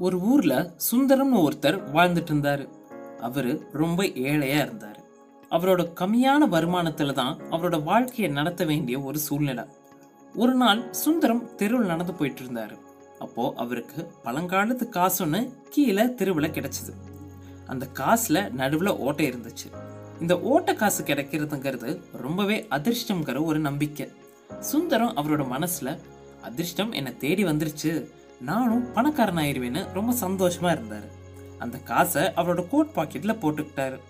ஒரு 0.00 0.20
ஊர்ல 0.20 0.74
சுந்தரம்னு 0.76 1.40
ஒருத்தர் 1.46 1.78
வாழ்ந்துட்டு 1.94 2.30
இருந்தாரு 2.32 2.68
அவரு 3.18 3.68
ரொம்ப 3.72 4.02
ஏழையா 4.02 4.60
இருந்தாரு. 4.66 5.00
அவரோட 5.50 5.80
கம்மியான 6.00 6.46
வருமானத்துல 6.50 7.12
தான் 7.12 7.40
அவரோட 7.50 7.82
வாழ்க்கையை 7.82 8.28
நடத்த 8.32 8.64
வேண்டிய 8.64 9.00
ஒரு 9.00 9.18
சூழ்நிலை. 9.18 9.64
ஒரு 10.34 10.54
நாள் 10.54 10.92
சுந்தரம் 10.92 11.54
தெருவில் 11.54 11.86
நடந்து 11.86 12.14
போயிட்டு 12.14 12.42
இருந்தாரு 12.42 12.78
அப்போ 13.18 13.52
அவருக்கு 13.56 14.10
பழங்காலத்து 14.24 14.86
காசுன்னு 14.90 15.52
கீழே 15.70 16.14
தெருவில் 16.14 16.50
கிடைச்சது. 16.50 16.94
அந்த 17.66 17.86
காசுல 17.94 18.50
நடுவில் 18.50 18.96
ஓட்டை 18.96 19.28
இருந்துச்சு. 19.30 19.68
இந்த 20.20 20.40
ஓட்ட 20.40 20.74
காசு 20.74 21.04
கிடைக்கிறதுங்கிறது 21.04 22.02
ரொம்பவே 22.12 22.66
அதிர்ஷ்டம்ங்கிற 22.70 23.44
ஒரு 23.44 23.58
நம்பிக்கை. 23.58 24.12
சுந்தரம் 24.60 25.16
அவரோட 25.16 25.44
மனசுல 25.56 25.98
அதிர்ஷ்டம் 26.42 26.92
என்னை 26.92 27.16
தேடி 27.16 27.44
வந்துருச்சு. 27.44 27.92
நானும் 28.40 28.92
பணக்காரன் 28.92 29.36
ஆயிருவேன்னு 29.36 29.92
ரொம்ப 29.92 30.14
சந்தோஷமா 30.20 30.64
இருந்தாரு. 30.64 31.08
அந்த 31.58 31.78
காசை 31.78 32.22
அவரோட 32.22 32.68
கோட் 32.68 32.90
பாக்கெட்ல 32.94 33.36
போட்டுக்கிட்டாரு. 33.38 34.00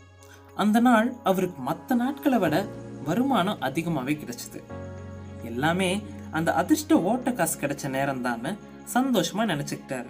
அந்த 0.54 0.80
நாள் 0.80 1.12
அவருக்கு 1.24 1.62
மற்ற 1.62 1.94
நாட்களை 1.94 2.38
விட 2.38 2.66
வருமானம் 3.04 3.60
அதிகமாகவே 3.60 4.12
கிடைச்சது. 4.12 4.62
எல்லாமே 5.44 6.02
அந்த 6.30 6.54
அதிர்ஷ்ட 6.54 7.02
ஓட்ட 7.02 7.32
காசு 7.32 7.60
கிடைச்ச 7.60 7.88
நேரம் 7.88 8.24
சந்தோஷமா 8.94 9.36
நினைச்சுக்கிட்டாரு. 9.36 10.06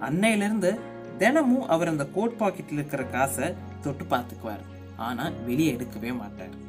அன்னையிலிருந்து 0.00 0.78
தினமும் 1.18 1.68
அவர் 1.68 1.88
அந்த 1.88 2.06
கோட் 2.06 2.34
பாக்கெட்ல 2.38 2.72
இருக்கிற 2.72 3.02
காசை 3.02 3.54
தொட்டு 3.80 4.04
பார்த்துக்குவார். 4.04 4.64
ஆனா 4.96 5.28
வெளியே 5.44 5.72
எடுக்கவே 5.72 6.16
மாட்டார். 6.16 6.62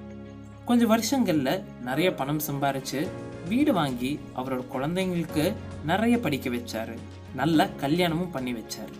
கொஞ்சம் 0.66 0.92
வருஷங்கள்ல 0.92 1.64
நிறைய 1.82 2.14
பணம் 2.14 2.40
சம்பாரிச்சு 2.52 3.08
வீடு 3.48 3.74
வாங்கி 3.74 4.20
அவரோட 4.36 4.62
குழந்தைங்களுக்கு 4.74 5.54
நிறைய 5.86 6.20
படிக்க 6.20 6.50
வச்சாரு. 6.50 6.96
நல்ல 7.36 7.68
கல்யாணமும் 7.70 8.32
பண்ணி 8.32 8.54
வச்சாரு. 8.54 8.94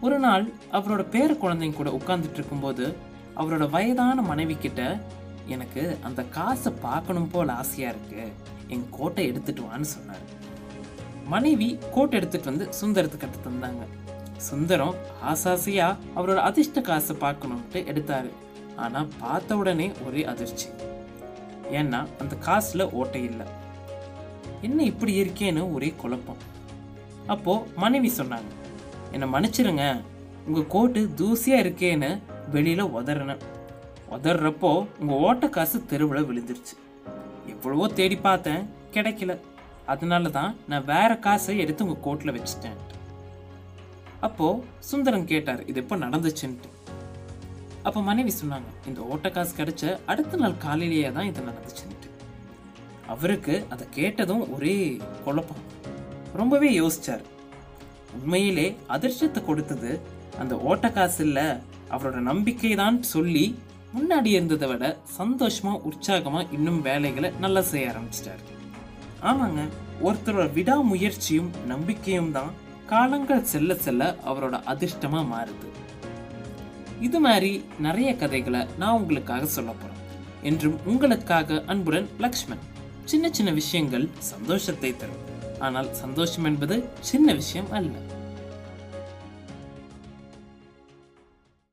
ஒரு 0.00 0.18
நாள் 0.18 0.44
அவரோட 0.72 1.02
பேர 1.14 1.32
குழந்தைங்க 1.34 1.72
கூட 1.72 1.90
உட்கார்ந்துட்டு 1.90 2.38
இருக்கும்போது 2.40 2.96
அவரோட 3.36 3.70
வயதான 3.70 4.22
மனைவி 4.22 4.54
கிட்ட 4.54 5.00
எனக்கு 5.46 5.98
அந்த 6.02 6.22
காசை 6.22 6.72
பார்க்கணும் 6.80 7.30
போல் 7.30 7.48
ஆசையா 7.48 7.88
இருக்கு. 7.88 8.32
என் 8.66 8.86
கோட்டை 8.90 9.26
எடுத்துட்டு 9.26 9.62
வான்னு 9.62 9.92
சொன்னார். 9.94 10.24
மனைவி 11.26 11.78
கோட்டை 11.94 12.20
எடுத்துட்டு 12.20 12.50
வந்து 12.50 12.68
சுந்தரத்துக்கு 12.80 13.16
கட்டு 13.16 13.38
தந்தாங்க. 13.44 13.84
சுந்தரம் 14.36 14.94
ஆசாசியா 15.32 15.96
அவரோட 16.16 16.36
அதிர்ஷ்ட 16.36 16.80
காசை 16.80 17.16
பார்க்கணும்ட்டு 17.16 17.80
எடுத்தாரு. 17.92 18.30
ஆனா 18.76 19.06
பார்த்த 19.20 19.56
உடனே 19.56 19.92
ஒரே 20.06 20.24
அதிர்ச்சி. 20.24 20.66
ஏன்னா 21.70 22.00
அந்த 22.22 22.34
காசில் 22.46 22.90
ஓட்டை 23.00 23.22
இல்லை. 23.30 23.46
என்ன 24.66 24.82
இப்படி 24.92 25.12
இருக்கேன்னு 25.22 25.62
ஒரே 25.76 25.90
குழப்பம். 26.02 26.42
அப்போது 27.34 27.66
மனைவி 27.82 28.10
சொன்னாங்க 28.18 28.50
என்னை 29.12 29.26
மன்னிச்சிருங்க 29.34 29.84
உங்கள் 30.46 30.70
கோட்டு 30.74 31.00
தூசியாக 31.20 31.64
இருக்கேன்னு 31.64 32.10
வெளியில் 32.54 32.92
உதறினேன் 32.98 33.44
உதறப்போ 34.16 34.72
உங்கள் 35.00 35.22
ஓட்ட 35.26 35.48
காசு 35.48 35.78
தெருவில் 35.92 36.26
விழுந்துருச்சு. 36.28 36.74
எவ்வளவோ 37.52 37.88
தேடி 37.88 38.16
பார்த்தேன் 38.16 38.62
கிடைக்கல. 38.96 39.34
அதனால 39.92 40.30
தான் 40.38 40.52
நான் 40.70 40.84
வேற 40.84 41.10
காசை 41.26 41.58
எடுத்து 41.62 41.84
உங்கள் 41.86 42.04
கோட்டில் 42.06 42.34
வச்சுட்டேன் 42.36 42.78
அப்போது 44.26 44.62
சுந்தரம் 44.90 45.26
கேட்டார் 45.32 45.62
இது 45.70 45.80
எப்போ 45.82 45.96
நடந்துச்சுன்ட்டு? 45.96 46.68
அப்போ 47.88 48.00
மனைவி 48.08 48.32
சொன்னாங்க 48.40 48.70
இந்த 48.88 49.00
ஓட்ட 49.12 49.28
காசு 49.36 49.52
கிடைச்ச 49.58 49.84
அடுத்த 50.12 50.38
நாள் 50.42 50.62
காலையிலேயே 50.64 51.08
தான் 51.16 51.28
இது 51.30 51.42
நடந்துச்சுன்ட்டு 51.48 52.10
அவருக்கு 53.12 53.54
அதை 53.72 53.84
கேட்டதும் 53.96 54.44
ஒரே 54.54 54.76
குழப்பம். 55.24 55.62
ரொம்பவே 56.40 56.68
யோசிச்சார். 56.80 57.24
உண்மையிலே 58.18 58.66
அதிர்ஷ்டத்தை 58.94 59.40
கொடுத்தது 59.48 59.90
அந்த 60.42 60.54
ஓட்ட 60.68 60.86
காசு 60.96 61.20
இல்லை 61.26 61.46
அவரோட 61.94 62.18
நம்பிக்கை 62.30 62.72
தான் 62.82 62.96
சொல்லி 63.14 63.44
முன்னாடி 63.96 64.30
இருந்ததை 64.36 64.68
விட 64.70 64.84
சந்தோஷமா 65.18 65.72
உற்சாகமா 65.88 66.40
இன்னும் 66.56 66.80
வேலைகளை 66.88 67.28
நல்லா 67.44 67.62
செய்ய 67.72 67.92
ஆரம்பிச்சிட்டாரு. 67.92 68.44
ஆமாங்க 69.30 69.62
ஒருத்தரோட 70.06 70.46
விடாமுயற்சியும் 70.58 71.50
நம்பிக்கையும் 71.72 72.34
தான் 72.38 72.52
காலங்கள் 72.92 73.48
செல்ல 73.52 73.74
செல்ல 73.84 74.02
அவரோட 74.30 74.56
அதிர்ஷ்டமா 74.72 75.20
மாறுது. 75.34 75.68
இது 77.00 77.20
மாதிரி 77.20 77.64
நிறைய 77.78 78.16
கதைகளை 78.16 78.66
நான் 78.78 78.92
உங்களுக்காக 78.92 79.46
சொல்ல 79.46 79.70
போகிறேன் 79.70 80.02
என்றும் 80.42 80.78
உங்களுக்காக 80.84 81.62
அன்புடன் 81.66 82.08
லக்ஷ்மன் 82.18 82.58
சின்ன 83.04 83.28
சின்ன 83.30 83.50
விஷயங்கள் 83.50 84.10
சந்தோஷத்தை 84.18 84.96
தரும். 84.96 85.22
ஆனால் 85.58 85.94
சந்தோஷம் 85.94 86.44
என்பது 86.44 86.88
சின்ன 87.00 87.32
விஷயம் 87.32 87.70
அல்ல. 87.70 87.92